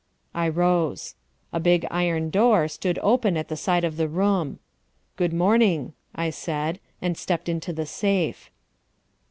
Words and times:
I 0.33 0.49
rose. 0.49 1.13
A 1.53 1.59
big 1.59 1.85
iron 1.91 2.31
door 2.31 2.67
stood 2.67 2.97
open 3.03 3.37
at 3.37 3.49
the 3.49 3.55
side 3.55 3.83
of 3.83 3.97
the 3.97 4.07
room. 4.07 4.57
"Good 5.15 5.31
morning," 5.31 5.93
I 6.15 6.31
said, 6.31 6.79
and 7.03 7.15
stepped 7.15 7.47
into 7.47 7.71
the 7.71 7.85
safe. 7.85 8.49